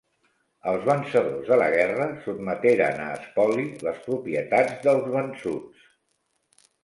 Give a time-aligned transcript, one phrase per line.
[0.69, 5.85] Els vencedors de la guerra sotmeteren a espoli les propietats dels vençuts.